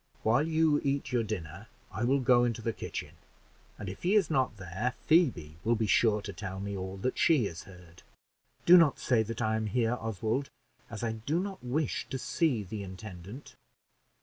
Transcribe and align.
While 0.23 0.47
you 0.47 0.81
eat 0.83 1.11
your 1.11 1.21
dinner, 1.21 1.67
I 1.91 2.05
will 2.05 2.21
go 2.21 2.43
into 2.43 2.63
the 2.63 2.73
kitchen; 2.73 3.11
and 3.77 3.87
if 3.87 4.01
he 4.01 4.15
is 4.15 4.31
not 4.31 4.57
there, 4.57 4.95
Phoebe 5.05 5.57
will 5.63 5.75
be 5.75 5.85
sure 5.85 6.23
to 6.23 6.33
tell 6.33 6.59
me 6.59 6.75
all 6.75 6.97
that 6.97 7.19
she 7.19 7.45
has 7.45 7.65
heard." 7.65 8.01
"Do 8.65 8.77
not 8.77 8.97
say 8.97 9.21
that 9.21 9.43
I 9.43 9.57
am 9.57 9.67
here, 9.67 9.93
Oswald, 10.01 10.49
as 10.89 11.03
I 11.03 11.11
do 11.11 11.39
not 11.39 11.63
wish 11.63 12.07
to 12.09 12.17
see 12.17 12.63
the 12.63 12.81
intendant." 12.81 13.53